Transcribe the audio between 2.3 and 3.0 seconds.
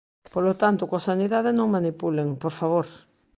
por favor.